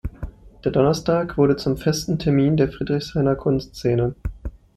[0.63, 4.15] Der Donnerstag wurde zum festen Termin der Friedrichshainer Kunstszene.